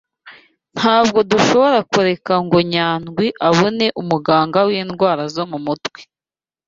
[0.75, 5.99] Ntabwo dushobora kureka ngo Nyandwiabone umuganga windwara zo mumutwe.